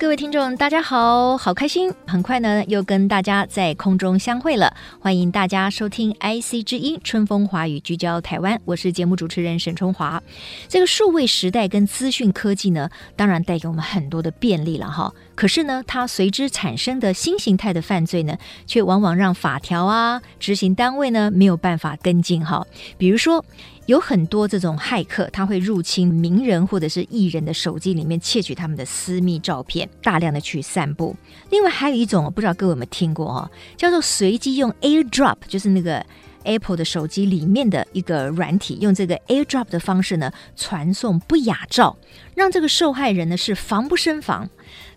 [0.00, 1.92] 各位听众，大家好，好开心！
[2.06, 4.74] 很快呢，又跟大家在空中相会了。
[4.98, 8.58] 欢迎大家收听 IC 之音春风华语，聚焦台湾。
[8.64, 10.22] 我是节目主持人沈春华。
[10.68, 15.12] 这个数位时代跟资讯科技呢，当然带给我们很多的便利了哈。
[15.34, 18.34] 可是呢，它随之产生的新形态的犯罪呢，
[18.66, 22.66] 却往往让法条啊、执行单位呢没有办法跟进哈。
[22.96, 23.44] 比如说。
[23.90, 31.16] 有很多这种骇客，他会入侵名人或者是艺人的手机里面，窃取他们的私密照片，大量的去散布。
[31.50, 36.06] 另外还有一种，我不知道各位有没有听过哦，叫做随机用 AirDrop，就是那个
[36.44, 41.98] Apple 的手机里面的一个软体，用这个 AirDrop 的方式呢，传送不雅照，
[42.36, 44.48] 让这个受害人呢是防不胜防。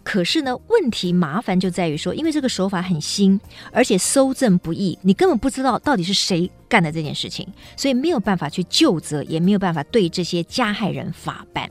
[0.04, 3.40] 可是呢，问题麻烦就在于说，因为这个手法很新，
[3.72, 11.70] 而且搜证不易，你根本不知道到底是谁干的这件事情，所以没有办法去究责，也没有办法对这些加害人法办。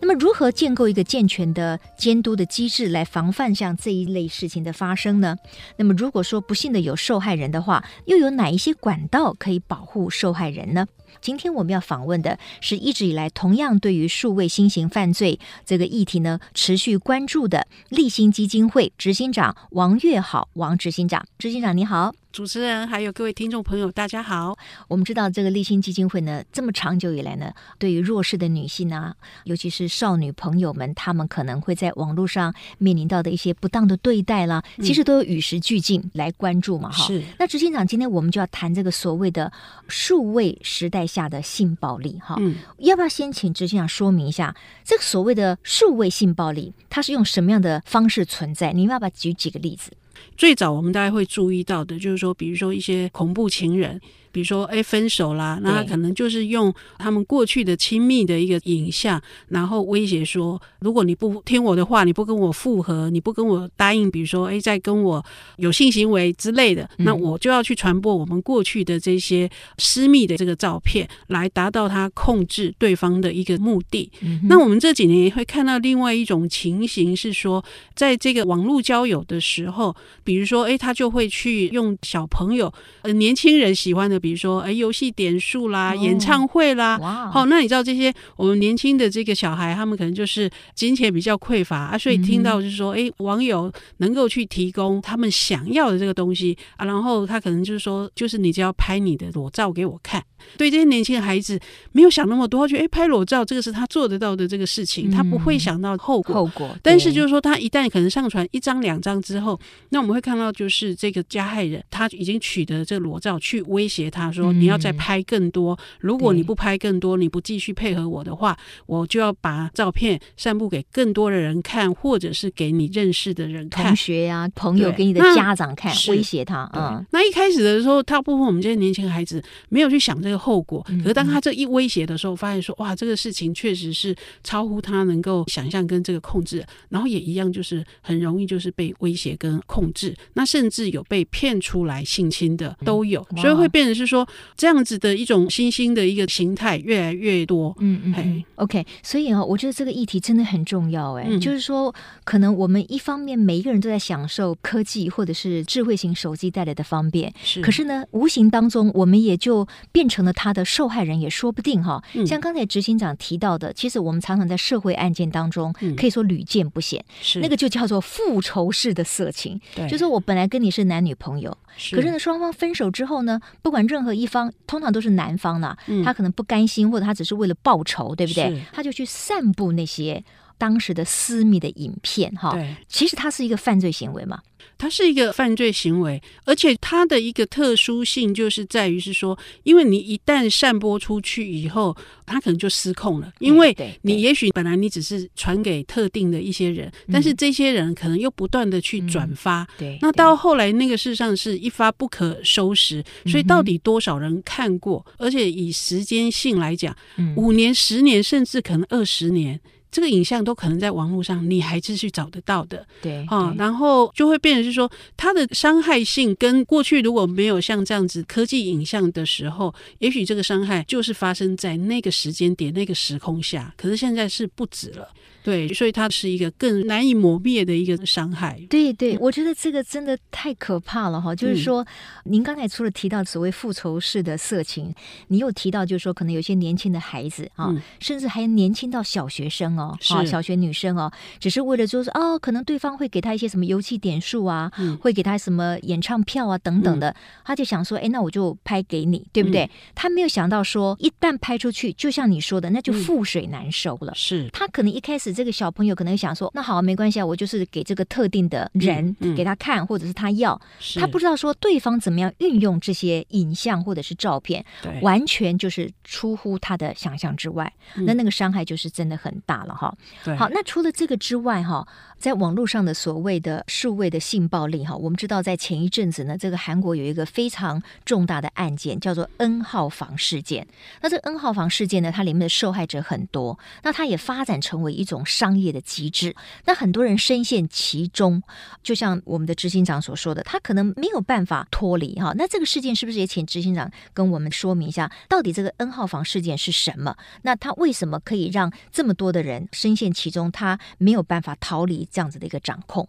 [0.00, 5.36] 那么，如何建构一个健全的监督的机制来防范像这一类事情的发生呢？
[5.76, 10.86] 那么，如果说不幸的有受害人的话，又有哪一些管道可以保护受害人呢？
[11.20, 22.14] 今天我们要访问的是一直以来同样对于数位新型犯罪这个议题呢持续关注的立新基金会执行长王月好，王执行长，执行长你好。
[22.30, 24.56] 主持人还有各位听众朋友，大家好。
[24.86, 37.22] 我们知道这个立新基金会呢，这么长久以来呢，对于弱势的女性啊，尤其是少女朋友们，她们可能会在网络上面临到的一些不当的对待啦，其实都有与时俱进来关注嘛，哈、嗯。
[37.22, 37.24] 是。
[37.38, 39.50] 那执行长，今天我们就要谈这个所谓的
[39.88, 42.36] 数位时代下的性暴力，哈。
[42.38, 42.56] 嗯。
[42.78, 44.54] 要不要先请执行长说明一下，
[44.84, 48.72] 这个所谓的数位性暴力，它是用什么样的方式存在？
[48.72, 49.92] 你要不要举几个例子？
[50.36, 54.00] 最早我们大家会注意到的，就是说，比如说一些恐怖情人。
[54.30, 65.24] 比如说，哎，分手啦，那他可能就是用他们过去的亲密的一个影像，然后威胁说，如果你不听我的话，你不跟我复合，你不跟我答应，比如说，哎，再跟我
[65.56, 74.12] 有性行为之类的，那我就要去传播我们过去的这些私密的这个照片，来达到他控制对方的一个目的。
[74.20, 77.64] 嗯、那我们这几年也会看到另外一种情形是说，
[77.94, 84.18] 在这个网络交友的时候，比如说，哎，他就会去用小朋友、呃年轻人喜欢的。
[84.18, 86.98] 比如说，哎，游戏点数啦，演唱会啦，
[87.32, 100.22] 好、哦，那你知道这些我们年轻的这个小孩，他们可能就是金钱比较匮乏啊，所以听到就是说，哎，网友能够去提供他们想要的这个东西啊，然后他可能就是说，就是你只要拍你的裸照给我看。
[100.56, 101.58] 对这些年轻的孩子，
[101.90, 106.34] 没有想那么多，觉得哎，拍裸照这个是他做得到的这个事情，他不会想到后果。
[106.34, 106.76] 后果。
[106.82, 109.58] 但是就是说，他一旦可能上传一张两张之后，
[109.90, 114.18] 那我们会看到就是这个加害人他已经取得这个裸照去威胁他。
[114.18, 126.68] 他说：“你要再拍更多，如果你不拍更多，你不继续配合我的话，我就要把照片散布给更多的人看，或者是给你认识的人看，同学呀、啊、朋友，给你的家长看，威胁他。
[126.74, 130.84] 嗯，那一开始的时候，大部分我们这些年轻孩子没有去想这个后果。
[131.00, 140.16] 可是当他这一威胁的时候，发现说哇，这个事情确实是超乎他能够想象跟这个控制，然后也一样就是很容易就是被威胁跟控制。
[140.34, 144.26] 那甚至有被骗出来性侵的都有，所以会变成是。”说
[144.56, 151.94] 这样子的一种新兴的一个形态越来越多，嗯嗯，嘿，OK，所以啊，我觉得这个议题真的很重要，哎、嗯，就是说，
[152.24, 162.02] 可能我们一方面每一个人都在享受科技或者是智慧型手机带来的方便，是，可是呢，无形当中我们也就变成了他的受害人，也说不定哈。
[162.14, 178.62] 嗯、像刚才执行长提到的，其实我们常常在社会案件当中，可以说屡见不鲜，是、嗯、那个就叫做复仇式的色情，对，就是说我本来跟你是男女朋友，是，可是呢，双方分手之后呢，不管任任何一方通常都是男方呢，他可能不甘心，或者他只是为了报仇，对不对？
[178.72, 180.22] 他就去散布那些
[180.58, 182.52] 当时的私密的影片，哈。
[182.52, 184.40] 对，其实它是一个犯罪行为嘛。
[184.76, 191.96] 它是一个犯罪行为，而且它的一个特殊性就是在于是说，因为你一旦散播出去以后，
[192.26, 193.32] 它可能就失控了。
[193.38, 199.66] 因为你也许本来你只是传给特定的一些人，但是这些人可能又不断的去转发。
[199.76, 203.02] 对，那到后来那个事实上是一发不可收拾。
[203.26, 205.04] 所以到底多少人看过？
[205.18, 206.94] 而且以时间性来讲，
[207.36, 209.60] 五年、十年，甚至可能二十年。
[209.90, 212.86] 这个影像都可能在网络上你还是去找得到的。
[213.00, 225.08] 对，啊，然后就会变成是说，它的伤害性跟过去如果没有像这样子科技影像的时候，也许这个伤害就是发生在那个时间点、那个时空下，可是现在是不止了。
[225.48, 228.60] 对，所以它是一个更难以磨灭的一个伤害。
[228.68, 231.34] 对对，我觉得这个真的太可怕了哈！
[231.34, 231.86] 就是说，
[232.24, 234.94] 您刚才除了提到所谓复仇式的色情，
[235.28, 241.10] 你又提到就是说，可能有些年轻的孩子啊，甚至还年轻到小学生哦，啊，小学女生哦，
[241.40, 249.70] 只是为了就是哦，可能对方会给他一些什么游戏点数啊，会给他什么演唱票啊等等的，他就想说，哎，那我就拍给你，对不对？
[249.94, 254.12] 他没有想到说，一旦拍出去，就像你说的，那就覆水难收了。
[254.14, 255.37] 是他可能一开始。
[255.38, 267.72] 这个小朋友可能想说：“那好，没关系啊，我就是给这个特定的人、嗯嗯、给他看，或者是他要，是他不知道说对方怎么样运用这些影像或者是照片，对完全就是出乎他的想象之外。
[267.94, 269.96] 嗯、那那个伤害就是真的很大了哈。
[270.24, 271.86] 对好，那除了这个之外哈，
[272.18, 280.66] 在网络上的所谓的数位的性暴力哈，我们知道在前一阵子呢，这个韩国有一个非常重大的案件，叫做 N 号房事件。
[281.00, 285.17] 那这个 N 号房事件呢，它里面的受害者很多，那它也发展成为一种。
[285.24, 286.34] 商业的机制，
[286.64, 288.42] 那很多人深陷其中，
[288.82, 292.32] 就像我们的执行长所说的，他可能没有办法脱离哈。
[292.36, 297.16] 那这个事件是不是也请执行长跟我们说明一下，到底这个 N 号房事件是什么？
[297.42, 303.08] 那他为什么可以让这么多的人深陷其中，他没有办法逃离这样子的一个掌控？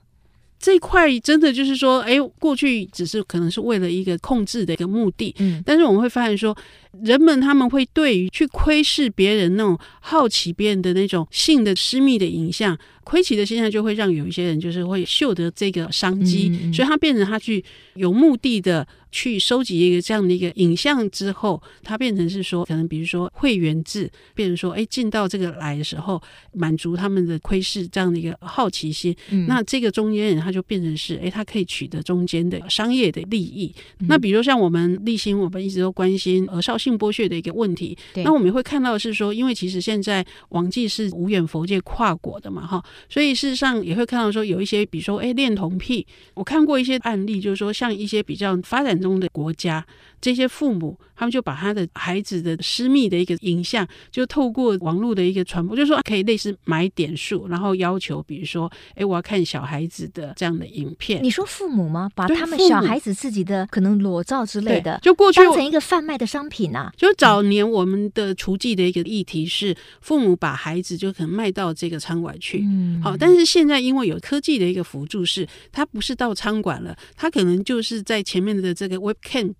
[0.59, 6.55] 这一块真的就是说，哎，过去只是可能是为了一个控制的一个目的，嗯，但是我们会发现说。
[7.03, 17.63] 人们他们会对于去窥视别人那种好奇别人的那种性的私密的影像，窥奇的现象就会让有一些人就是会嗅得这个商机，嗯嗯，所以他变成他去
[17.93, 26.21] 有目的的去收集一个这样的一个影像之后，它变成是说可能比如说会员制，变成说哎进到这个来的时候
[26.53, 33.73] 满足他们的窥视这样的一个好奇心，嗯、那这个中间人他就变成是哎他可以取得中间的商业的利益。
[33.99, 49.85] 嗯、那比如像我们立新，我们一直都关心呃少性剥削的一个问题，那我们也会看到的是说，因为其实现在网际是无远佛界跨国的嘛，哈，所以事实上也会看到说有一些，比如说哎恋童癖，我看过一些案例，就是说像一些比较发展中的国家。
[50.21, 61.23] 这些父母，他们就把他的孩子的私密的一个影像，就透过网络的一个传播，就说可以类似买点数，然后要求，比如说，哎，我要看小孩子的这样的影片。
[61.23, 62.09] 你说父母吗？
[62.15, 66.91] 把他们小孩子自己的可能裸照之类的，就过去当成一个贩卖的商品啊。
[66.97, 72.59] 就早年我们的厨技的一个议题是，父母把孩子就可能卖到这个餐馆去。
[72.63, 79.53] 嗯，好，但是现在因为有科技的一个辅助，是他不是到餐馆了，他可能就是在前面的这个 webcam。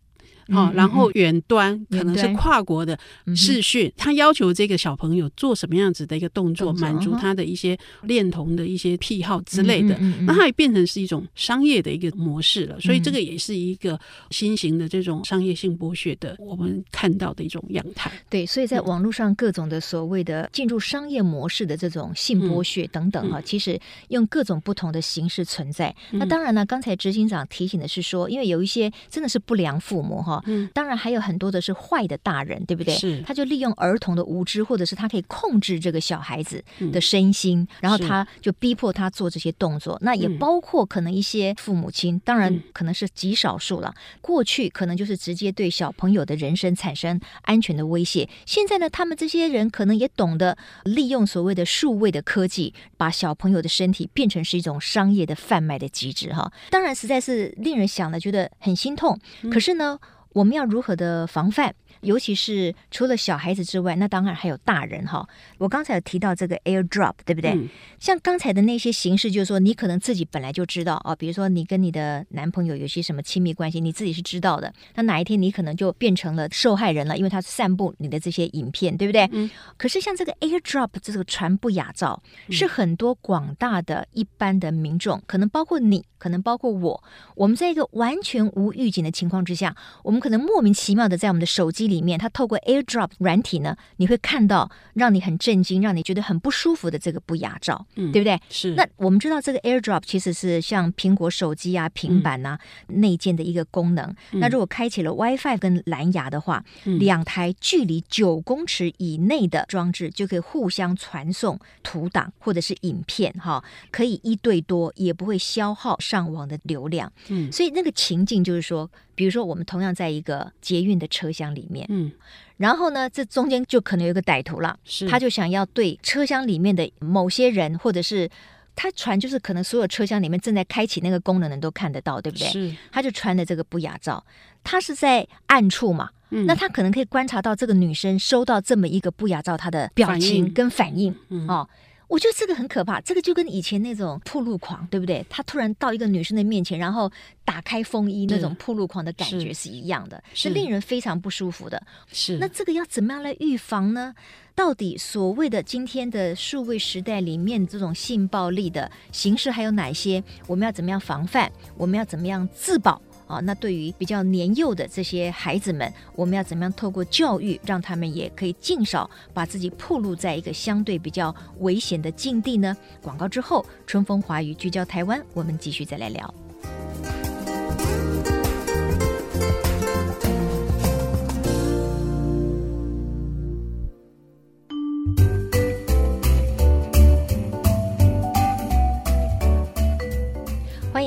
[0.51, 2.98] 哦，然后远端可能是跨国的
[3.36, 12.80] 视讯，他要求这个小朋友做什么样子的一个动作，满足他的一些恋童的一些癖好之类的，那它也变成是一种商业的一个模式了。
[12.80, 14.00] 所以这个也是一个
[14.31, 18.12] 新型的这种商业性剥削的我们看到的一种样态。
[18.30, 25.96] 对，所以在网络上各种的所谓的进入商业模式的这种性剥削等等哈，其实用各种不同的形式存在。
[26.12, 30.38] 那当然呢，刚才执行长提醒的是说，因为有一些真的是不良父母哈。
[30.45, 32.95] 嗯，当然还有很多的是坏的大人，对不对？
[32.95, 39.97] 是，他就利用儿童的无知，或者是他可以控制这个小孩子的身心，嗯、然后他就逼迫他做这些动作。
[40.01, 43.93] 那也包括可能一些父母亲，嗯、当然可能是极少数了。
[44.22, 48.29] 过去可能就是直接对小朋友的人生产生安全的威胁。
[48.46, 56.34] 现在呢，他们这些人可能也懂得利用所谓的数位的科技，把小朋友的身体变成是一种商业的贩卖的机制。
[56.34, 59.19] 哈，当然实在是令人想了觉得很心痛。
[59.43, 60.00] 嗯、可是呢？
[60.39, 61.75] 我们要如何的防范？
[62.01, 65.27] 尤其是除了小孩子之外，那当然还有大人哈。
[65.58, 67.51] 我刚才有提到这个 AirDrop，对不对？
[67.51, 67.68] 嗯、
[68.00, 74.74] 像刚才的那些形式，就是说你可能自己本来就知道啊，比如说你跟你的男朋友有些什么亲密关系，你自己是知道的。
[74.96, 79.27] 那哪一天你可能就变成了受害人了，因为他散布你的这些影片，对不对？
[79.32, 79.50] 嗯。
[79.77, 87.03] 可是像这个 AirDrop 这个传不雅照，是很多广大的一般的民众，可能包括你，可能包括我，
[87.36, 98.39] 我们在一个完全无预警的情况之下，我们可能莫名其妙的在我们的手机里面，它透过 AirDrop 软体呢，你会看到让你很震惊、让你觉得很不舒服的这个不雅照，嗯，对不对？
[98.50, 98.75] 是。
[98.75, 104.05] 那我们知道这个 AirDrop 其实是像苹果手机啊、平板啊、嗯、内建的一个功能。
[104.31, 117.12] 嗯、那如果开启了 WiFi 跟蓝牙的话，嗯、两台距离九公尺以内的装置就可以互相传送图档或者是影片，哈，可以一对多，也不会消耗上网的流量。
[117.29, 118.89] 嗯，所以那个情境就是说。
[119.19, 122.09] 比如说，我们同样在在一个捷运的车厢里面，嗯，
[122.55, 125.05] 然后呢，这中间就可能有一个歹徒了，是。
[125.09, 128.29] 他就想要对车厢里面的某些人，或者是
[128.77, 132.47] 他传，就是可能所有车厢里面正在开启那个功能的人都看得到，对不对？
[132.47, 134.23] 是，他就穿的这个不雅照，
[134.63, 141.69] 他是在暗处嘛，嗯，那他可能可以观察到这个女生收到这么一个不雅照，她的表情跟反应，反应，嗯，哦。
[142.10, 145.24] 我觉得这个很可怕，这个就跟以前那种铺路狂，对不对？
[145.30, 147.10] 他突然到一个女生的面前，然后
[147.46, 151.82] 打开风衣，那种铺路狂的感觉是一样的，是，是令人非常不舒服的。
[152.12, 154.13] 是，那这个要怎么样来预防呢？
[154.56, 160.22] 到底所谓的今天的数位时代里面这种性暴力的形式还有哪些？
[160.48, 161.50] 我们要怎么样防范？
[161.78, 163.00] 我们要怎么样自保？
[163.29, 172.75] 啊，那对于比较年幼的这些孩子们，我们要怎么样透过教育，让他们也可以尽少把自己暴露在一个相对比较危险的境地呢？
[173.03, 176.33] 广告之后，春风华语聚焦台湾，我们继续再来聊。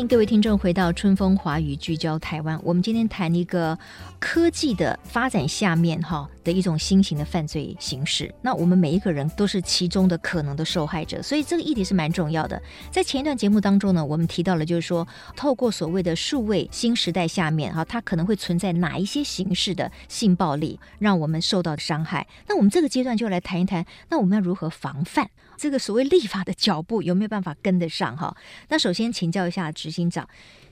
[0.08, 2.58] 各位听众回到春风华语聚焦台湾。
[2.64, 3.78] 我们今天谈一个
[4.18, 8.32] 科技的发展下面哈的一种新型的犯罪形式。
[8.42, 12.60] 那我们每一个人都是其中的可能的受害者，所以这个议题是蛮重要的。
[12.90, 15.06] 在前一段节目当中呢，我们提到了就是说，
[15.36, 22.26] 透过所谓的数位新时代下面哈，它可能会存在哪一些形式的性暴力，让我们受到伤害。
[22.48, 25.30] 那我们这个阶段就来谈一谈，那我们要如何防范？
[25.62, 28.36] 这个所谓立法的脚步有没有办法跟得上哈？
[28.68, 30.28] 那首先请教一下执行长，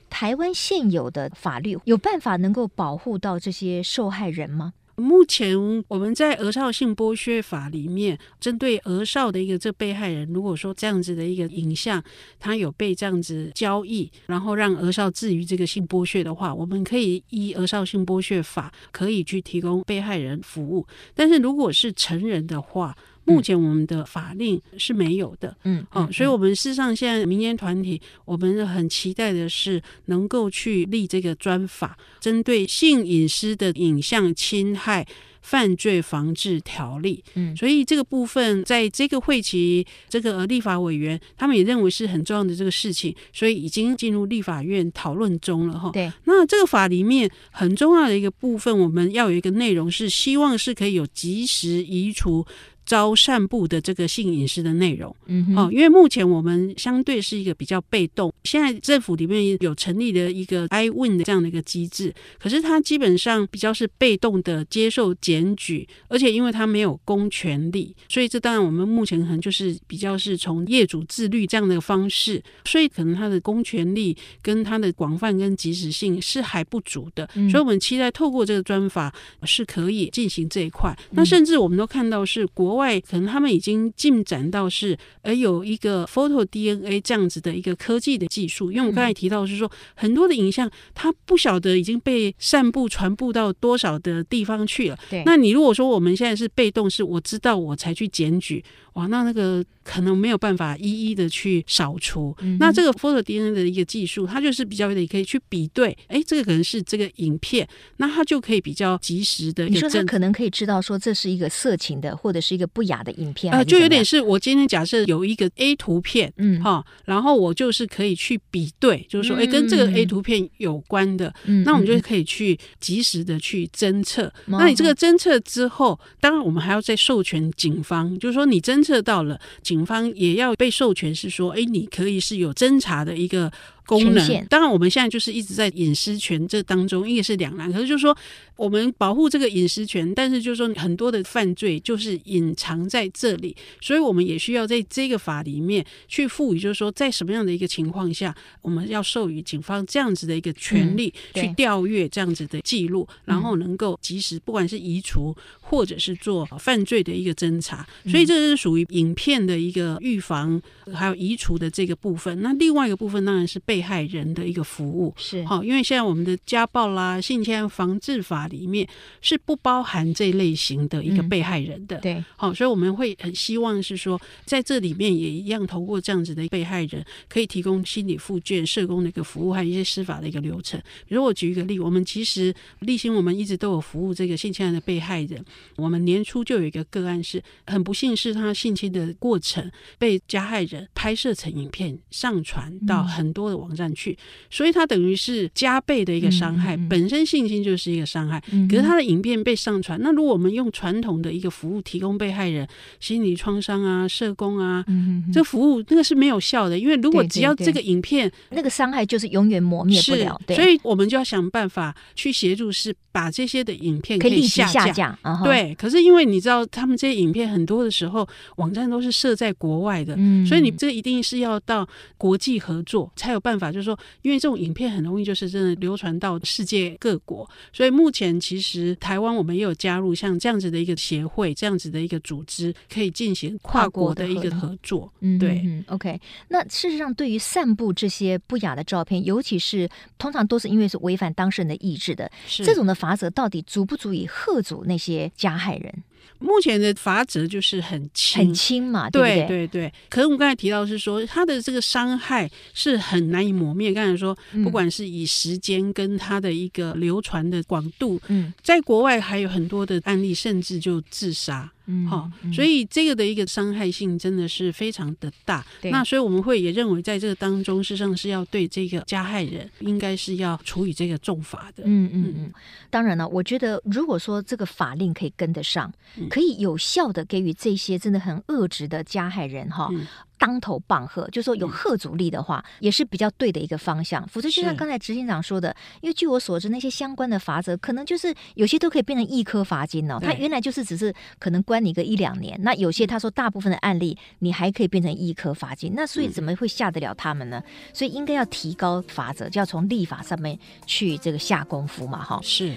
[0.09, 4.73] 台湾现有的法律有办法能够保护到这些受害人吗？
[4.95, 5.57] 目前
[5.87, 12.03] 我们在儿少性剥削法里面，针对儿少的一个这被害人，如果说这样子的一个影像，
[12.37, 20.85] 他有被这样子交易，然后让儿少置于这个性剥削的话，我们可以依儿少性剥削法可以去提供被害人服务。
[21.15, 22.95] 但是如果是成人的话，
[23.31, 35.07] 目前我们的法令是没有的，嗯，哦，所以我们事实上现在民间团体，我们很期待的是能够去立这个专法，针对性隐私的影像侵害
[35.41, 46.11] 犯罪防治条例，嗯，所以这个部分在这个会期，这个立法委员他们也认为是很重要的这个事情，所以已经进入立法院讨论中了，哈，对。
[46.25, 52.45] 那这个法里面很重要的一个部分，我们要有一个内容是希望是可以有及时移除。
[52.91, 82.71] 遭散布的这个性隐私的内容，嗯，哦，因为目前我们相对是一个比较被动，现在政府里面有成立的一个 iWIN 的这样的一个机制，可是它基本上比较是被动的接受检举，而且因为它没有公权力，所以这当然我们目前可能就是比较是从业主自律这样的方式，所以可能它的公权力跟它的广泛跟及时性是还不足的，所以我们期待透过这个专法是可以进行这一块，那甚至我们都看到是国。
[82.71, 94.97] 国外可能他们已经进展到是，而有一个 photo DNA 这样子的一个科技的技术，因为我们刚才提到是说，很多的影像它不晓得已经被散布传播到多少的地方去了。
[95.09, 98.63] 对，那你如果说我们现在是被动，是我知道我才去检举。
[98.93, 102.35] 哇，那那个可能没有办法一一的去扫除。
[102.41, 107.65] 嗯、那这个 photo DNA 的一个技术，它就是比较的可以去比对，哎，这个可能是这个影片，
[107.97, 109.65] 那它就可以比较及时的。
[109.69, 124.23] 你说它可能可以知道说这是一个色情的或者是一个不雅的影片啊、呃，就有点是我今天假设有一个 A 图片，嗯，哈，然后我就是可以去比对，就是说，哎，跟这个 A 图片有关的，嗯，那我们就可以去及时的去侦测。
[124.47, 128.80] 嗯、那你这个侦测之后，当然我们还要再授权警方，就是说你侦。
[128.81, 133.51] 侦测到了，警方也要被授权，是说，哎，你可以是有侦查的一个。
[133.85, 137.71] 功能当然，我们现在就是一直在隐私权这当中，一个是两难。
[137.71, 138.15] 可是就是说，
[138.55, 157.87] 我们保护这个隐私权，但是就是说，很多的犯罪就是隐藏在这里，所以我们也需要在这个法里面去赋予，就是说，在什么样的一个情况下，我们要授予警方这样子的一个权利，去调阅这样子的记录，然后能够及时，不管是移除或者是做犯罪的一个侦查。
[158.07, 160.61] 所以这是属于影片的一个预防
[160.93, 162.41] 还有移除的这个部分。
[162.41, 163.81] 那另外一个部分当然是被。
[163.81, 168.87] 害人的一个服务是好，因为现在我们的家暴啦、性侵防治法里面
[169.21, 180.79] 是不包含这类型的一个被害人的，对，好，所以我们会很希望是说，在这里面也一样，透过这样子的被害人，可以提供心理复健、社工的一个服务，还有一些司法的一个流程。
[181.07, 185.43] 比如我举一个例，我们其实立新我们一直都有服务这个性侵案的被害人。
[185.75, 193.60] 我们年初就有一个个案是很不幸，是他性侵的过程被加害人拍摄成影片上传到很多的。
[193.61, 194.17] 网站去，
[194.49, 196.75] 所以它等于是加倍的一个伤害。
[196.75, 202.67] 嗯嗯、本身性侵就是一个伤害，嗯、可是他的影片被上传，那如果我们用传统的一个服务提供被害人
[202.99, 210.39] 心理创伤啊、社工啊，嗯、这服务那个是没有效的，因为如果只要这个影片，对对对，那个伤害就是永远磨灭不了。
[210.47, 215.17] 对，所以我们就要想办法去协助，是把这些的影片可以下下架。
[215.23, 221.87] Uh-huh、对，可是因为你知道，他们这些影片很多的时候，网站都是设在国外的，嗯、所以你这一定是要到
[222.17, 223.71] 国际合作才有办法。
[223.71, 235.11] 就是说，因为这种影片很容易就是真的流传到世界各国，所以目前其实台湾我们也有加入像这样子的一个协会，这样子的一个组织，可以进行跨国的一个合作。
[235.21, 236.19] 嗯，对嗯，OK。
[236.49, 246.03] 那事实上，对于散布这些不雅的照片，尤其是通常都是因为是违反当事人的意志的，是这种的法则到底足不足以吓阻那些加害人？
[246.39, 249.67] 目前的罚则就是很轻，很轻嘛，对对？
[249.67, 249.93] 对。
[250.09, 253.93] 可是我们刚才提到是说，他的这个伤害是很难以磨灭。
[253.93, 261.71] 刚才说，不管是以时间跟他的一个流传的广度，嗯，在国外还有很多的案例，甚至就自杀。
[261.85, 265.65] 嗯，好，所以这个的一个伤害性真的是非常的大。
[265.83, 271.83] 那所以我们会也认为，在这个当中，事实上是要对这个加害人，应该是要处以这个重罚的。
[271.85, 272.53] 嗯嗯嗯。
[272.89, 275.91] 当然了，我觉得如果说这个法令可以跟得上，
[276.29, 279.89] 可以有效的给予这些真的很恶质的加害人哈。
[279.91, 280.05] 嗯
[280.41, 284.27] 当头棒喝，就说有贺阻力的话，嗯、也是比较对的一个方向。
[284.27, 290.17] 否则，就像刚才执行长说的，因为据我所知，那些相关的罚则可能就是有些都可以变成一颗罚金哦。
[290.19, 295.93] 他原来就是只是可能关你个一两年，那有些他说大部分的案例你还可以变成一颗罚金。
[295.95, 297.61] 那所以怎么会吓得了他们呢？
[297.63, 300.57] 嗯、所以应该要提高罚则，就要从立法上面
[300.87, 302.39] 去这个下功夫嘛，哈。
[302.41, 302.73] 是。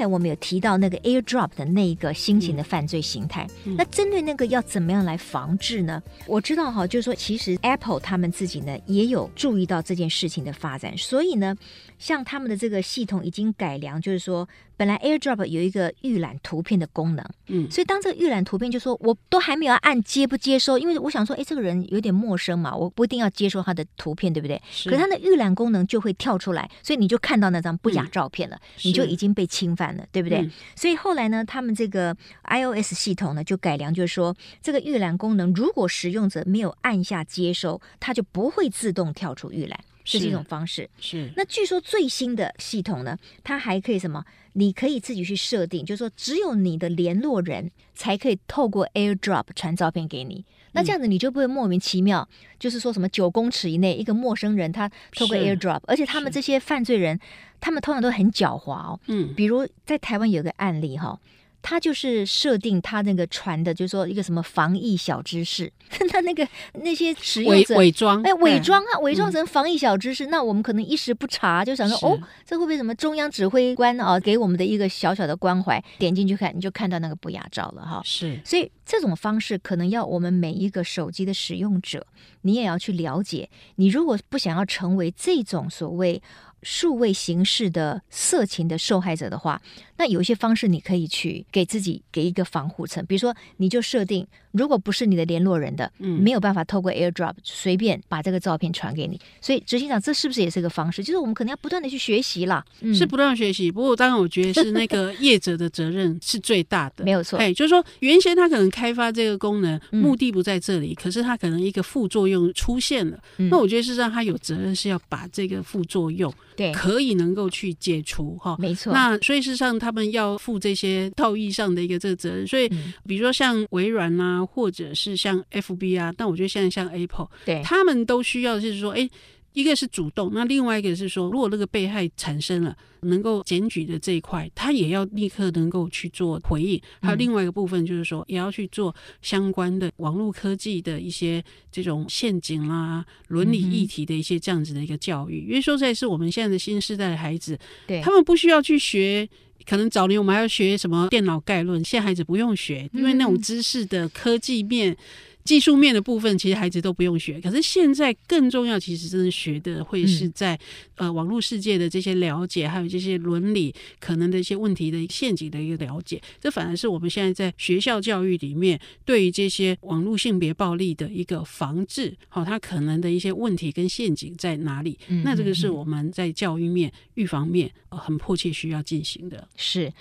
[0.00, 6.02] 才我们有提到那个 AirDrop 的那一个新型的犯罪形态，那针对那个要怎么样来防治呢？
[6.26, 11.56] 我知道哈，就是说其实 Apple 他们自己呢也有注意到这件事情的发展，所以呢，
[12.00, 14.48] 像他们的这个系统已经改良，就是说。
[14.80, 24.58] 本来 AirDrop 有一个预览图片的功能，嗯，所以当这个预览图片就说我都还没有按接不接收，因为我想说，哎，这个人有点陌生嘛，我不一定要接收他的图片，对不对？
[24.70, 24.88] 是。
[24.88, 30.38] 可是他的预览功能就会跳出来，所以你就看到那张不雅照片了，嗯、你就已经被侵犯了，对不对？
[30.38, 39.78] 嗯、所以后来呢，他们这个 iOS 系统呢就改良，就是说这个预览功能如果使用者没有按下接收，它就不会自动跳出预览。
[40.04, 41.32] 这是一种方式，是，是。
[41.36, 44.24] 那据说最新的系统呢，它还可以什么？
[44.54, 50.44] 你可以自己去设定，就是说只有你的联络人才可以透过 AirDrop 传照片给你。
[50.72, 57.18] 那这样子你就不会莫名其妙，嗯、就是说什么九公尺以内一个陌生人他透过 AirDrop，而且他们这些犯罪人，
[57.60, 59.00] 他们通常都很狡猾哦。
[59.06, 61.20] 嗯，比如在台湾有个案例哈、哦。
[61.62, 65.70] 他就是设定他那个传的，就是说一个什么防疫小知识，
[66.10, 70.26] 他那个那些使用者伪装，哎，伪装啊，伪装成防疫小知识。
[70.26, 75.82] 嗯、那我们可能一时不察，就想说，哦，这会不会什么中央指挥官啊给我们的一个小小的关怀？
[75.98, 78.00] 点进去看，你就看到那个不雅照了哈。
[78.04, 82.06] 是，所以这种方式可能要我们每一个手机的使用者，
[82.42, 83.48] 你也要去了解。
[83.76, 86.22] 你如果不想要成为这种所谓。
[86.62, 89.60] 数位形式的色情的受害者的话，
[89.96, 99.20] 那有一些方式你可以去给自己给一个防护层，比如说你就设定，如果不是你的联络人的，嗯，没有办法透过 AirDrop 随便把这个照片传给你。
[99.40, 101.02] 所以执行长，这是不是也是一个方式？
[101.02, 103.70] 就是我们可能要不断的去学习啦，嗯、是不断学习。
[103.70, 107.38] 不过当然，我觉得是那个业者的责任是最大的，没有错。
[107.38, 116.32] 哎，就是说原先他可能开发这个功能目的不在这里，嗯、可是他可能一个副作用出现了，嗯、那我觉得是让他有责任是要把这个副作用。
[116.60, 118.92] 对，可以能够去解除哈，没错。
[118.92, 122.46] 那所以事实上，他们要负这些道义上的一个这个责任。
[122.46, 122.68] 所以，
[123.06, 129.08] 比如说像微软啊，或者是像 FB 啊，但我觉得现在像 Apple，对，他们都需要就是说，哎。
[129.52, 136.80] 一个是主动，那另外一个是说，如果那个被害产生了，能够检举的这一块，他也要立刻能够去做回应。
[137.02, 145.46] 还有另外一个部分就是说，也要去做相关的网络科技的一些这种陷阱啦、伦理议题的一些这样子的一个教育。
[145.48, 147.58] 因为说实在，是我们现在的新时代的孩子，
[147.88, 149.28] 对他们不需要去学，
[149.66, 154.96] 可能早年我们还要学什么电脑概论，现在孩子不用学，因为那种知识的科技面。
[155.44, 157.40] 技术面的部分，其实孩子都不用学。
[157.40, 160.54] 可是现在更重要，其实真的学的会是在、
[160.96, 166.20] 嗯、呃网络世界的这些了解，还有这些伦理可能的一些问题的陷阱的一个了解。
[166.40, 174.98] 这反而是我们现在在学校教育里面对于这些网络性别暴力的一个防治，好、哦，它可能的一些问题跟陷阱在哪里？
[175.08, 179.48] 嗯、那这个是我们在教育面、预防面、呃、很迫切需要进行的。
[179.56, 179.92] 是。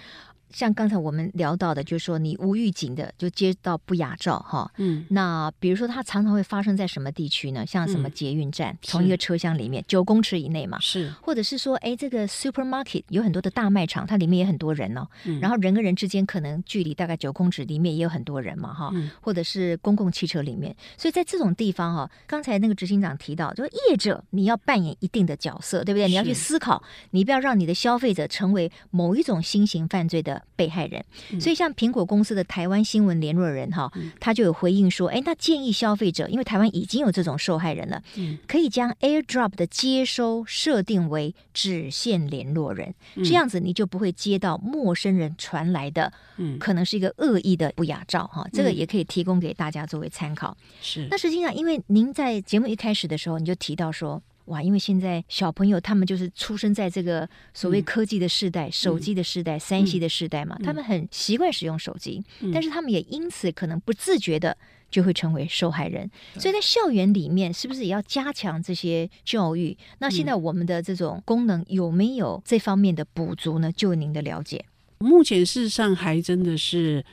[0.51, 7.65] 像刚才我们聊到的，就是说你无预警的就接到不雅照哈，嗯，那比如说它常常会发生在什么地区呢？
[7.65, 26.07] 像什么捷运站，从、嗯、一个车厢里面九公尺以内嘛，是，或者是说，哎，这个 supermarket 有很多的大卖场，它里面也很多人哦，嗯、然后人跟人之间可能距离大概九公尺，里面也有很多人嘛，哈、嗯，或者是公共汽车里面，所以在这种地方哈，刚才那个执行长提到，就是业者你要扮演一定的角色，对不对？
[26.07, 26.81] 你要去思考，
[27.11, 31.03] 你不要让你的消费者成为某一种新型犯罪的被害人。
[31.31, 48.47] 嗯、所以，像苹果公司的台湾新闻联络人哈，他就有回应说，哎，那建议消费者，因为台湾已经有这种受害人了，嗯，可以将 AirDrop 的接收设定为只限联络人，这样子你就不会接到陌生人传来的，嗯，可能是一个恶意的不雅照哈。
[48.51, 50.55] 这个也可以提供给大家作为参考。
[50.81, 54.21] 是，那实际上，因为您在节目一开始的时候，你就提到说。
[54.49, 64.57] 哇，因为现在小朋友他们就是出生在这个所谓科技的时代、嗯、手机的时代、三 C 的时代嘛，嗯、他们很习惯使用手机，嗯、但是他们也因此可能不自觉的
[64.89, 66.09] 就会成为受害人。
[66.33, 69.77] 嗯、所以在校园里面，是不是也要加强这些教育？
[69.99, 73.71] 那现在我们的这种功能有没有这方面的补足呢？
[73.71, 74.65] 就您的了解，
[74.97, 77.05] 目前事实上还真的是。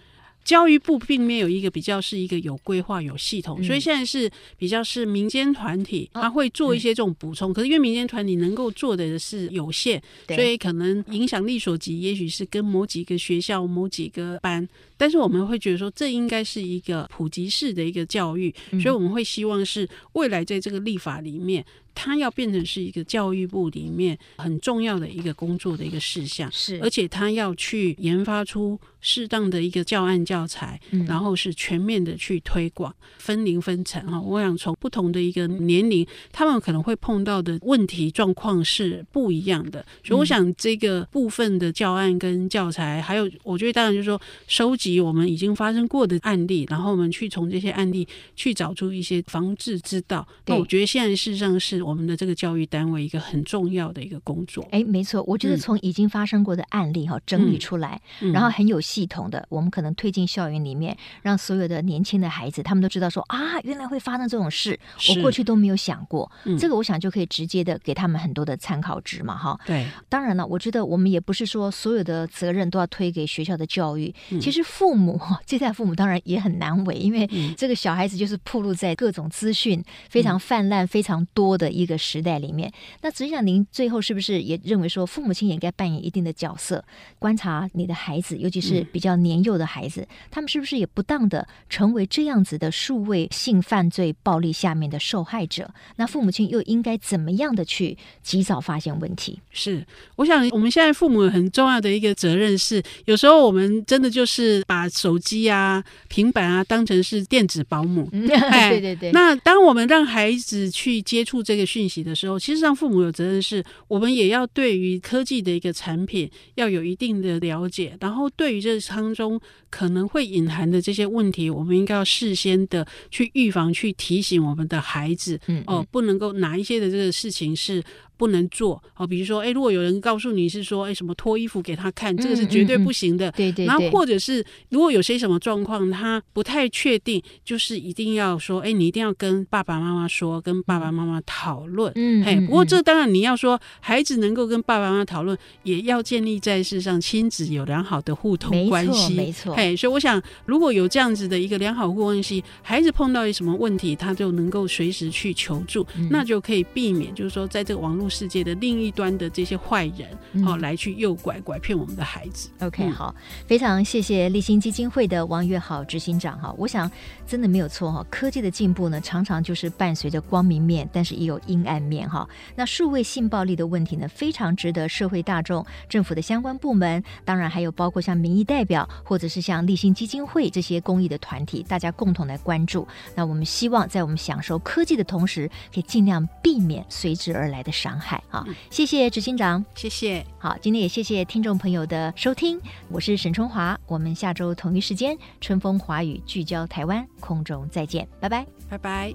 [0.46, 7.52] 教育部并没有一个比较是一个有规划、有系统，嗯、所以现在是比较是民间团体，他会做一些这种补充。
[7.52, 14.66] 可是因为民间团体能够做的是有限，所以可能影响力所及，也许是跟某几个学校、某几个班。
[14.96, 21.64] 但是我们会觉得说，这应该是一个普及式的一个教育，嗯、所以我们会希望是未来在这个立法里面。
[21.98, 34.20] 它要变成是一个教育部里面很重要的一个工作的一个事项，是，而且他要去研发出适当的一个教案教材，嗯、然后是全面的去推广，分龄分层哈。
[34.20, 50.26] 我想从不同的一个年龄，他们可能会碰到的问题状况是不一样的，所以我想这个部分的教案跟教材，还有我觉得当然就是说收集我们已经发生过的案例，然后我们去从这些案例去找出一些防治之道。
[50.46, 51.76] 那我觉得现在事实上是。
[51.86, 64.78] 我们的这个教育单位一个很重要的一个工作，哎，没错，我觉得从已经发生过的案例哈、嗯、整理出来，嗯、然后很有系统的，我们可能推进校园里面，让所有的年轻的孩子他们都知道说啊，原来会发生这种事，
[65.08, 69.60] 我过去都没有想过，嗯、这个我想就可以直接的给他们很多的参考值嘛，哈。
[69.66, 82.16] 对，当然了，我觉得我们也不是说所有的责任都要推给学校的教育，嗯、其实父母哈，这代父母当然也很难为，因为这个小孩子就是暴露在各种资讯非常泛滥、非常多的一个时。
[82.16, 86.82] 时代里面，那实际上您最后是不是也认为说，父母亲也应该扮演一定的角色，
[87.18, 95.70] 观察你的孩子，尤其是比较年幼的孩子，嗯、他们是不是也不当的成为这样子的数位性犯罪暴力下面的受害者？
[95.96, 99.40] 那父母亲又应该怎么样的去及早发现问题？
[99.50, 99.86] 是，
[100.16, 108.08] 我想我们现在父母很重要的一个责任是，有时候我们真的就是把手机啊、平板啊当成是电子保姆。
[108.12, 109.12] 嗯、 对对对。
[109.12, 127.82] 那当我们让孩子去接触这个讯息的时候，其实让父母有责任，是我们也要对于科技的一个产品要有一定的了解，然后对于这当中可能会隐含的这些问题，我们应该要事先的去预防，去提醒我们的孩子，嗯，嗯，哦，不能够哪一些的这个事情是。
[128.16, 133.28] 不能做哦，比如说，哎，如果有人告诉你是说，哎，什么脱衣服给他看，这个是绝对不行的。
[133.28, 133.66] 嗯嗯嗯、对，对对。
[133.66, 141.92] 然后或者是如果有些什么状况，他不太确定，就是一定要说，哎，你一定要跟爸爸妈妈说，跟爸爸妈妈讨论。
[141.94, 142.24] 嗯。
[142.24, 149.14] 嘿，不过这当然你要说孩子能够跟爸爸妈妈讨论，也要建立在世上亲子有良好的互通关系。
[149.14, 149.26] 没错。
[149.26, 149.54] 没错。
[149.54, 158.05] 嘿，所以我想，如果有这样子的一个良好互动关系，孩子碰到一什么问题，他就能够随时去求助，嗯、那就可以避免，就是说在这个网络。
[158.08, 162.48] 世界的另一端的这些坏人，好、嗯、来去诱拐拐骗我们的孩子。
[162.60, 163.14] OK，、嗯、好，
[163.46, 166.54] 非常谢谢立新基金会的王月好执行长哈。
[166.58, 166.90] 我想
[167.26, 172.28] 真的没有错哈，科技的进步呢，常常就是伴随着光明面，但是也有阴暗面哈。
[172.54, 182.86] 那数位性暴力的问题呢，非常值得社会大众、政府的相关部门，当然还有包括像民意代表，或者是像立新基金会这些公益的团体，大家共同来关注。
[183.14, 187.95] 那我们希望在我们享受科技的同时，可以尽量避免随之而来的伤。
[187.98, 190.24] 海好，谢谢执行长，谢谢。
[190.38, 199.14] 好，今天也谢谢听众朋友的收听，我是沈春华，我们下周同一时间春风华语聚焦台湾空中再见，拜拜，拜拜。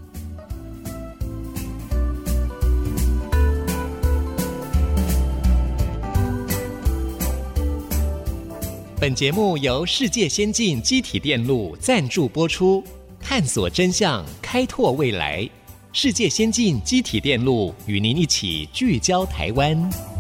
[9.00, 12.84] 本节目由世界先进机体电路赞助播出，
[13.20, 15.50] 探索真相，开拓未来。
[15.94, 20.11] 世界先进机体电路与您一起聚焦台湾。